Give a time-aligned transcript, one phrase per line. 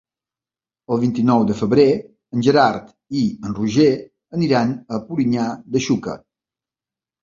[0.95, 1.85] El vint-i-nou de febrer
[2.39, 2.91] en Gerard
[3.23, 3.89] i en Roger
[4.43, 6.23] aniran a Polinyà de Xúquer.